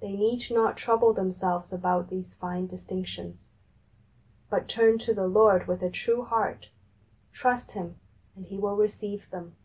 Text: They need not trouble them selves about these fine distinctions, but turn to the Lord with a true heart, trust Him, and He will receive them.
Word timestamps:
They 0.00 0.12
need 0.14 0.50
not 0.50 0.76
trouble 0.76 1.14
them 1.14 1.32
selves 1.32 1.72
about 1.72 2.10
these 2.10 2.34
fine 2.34 2.66
distinctions, 2.66 3.52
but 4.50 4.68
turn 4.68 4.98
to 4.98 5.14
the 5.14 5.26
Lord 5.26 5.66
with 5.66 5.82
a 5.82 5.88
true 5.88 6.24
heart, 6.26 6.68
trust 7.32 7.70
Him, 7.70 7.96
and 8.34 8.44
He 8.44 8.58
will 8.58 8.76
receive 8.76 9.30
them. 9.30 9.56